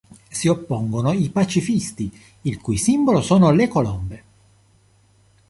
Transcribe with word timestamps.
Si 0.29 0.47
oppongono 0.47 1.13
i 1.13 1.29
pacifisti, 1.29 2.11
il 2.45 2.59
cui 2.59 2.77
simbolo 2.77 3.21
sono 3.21 3.51
le 3.51 3.67
colombe. 3.67 4.23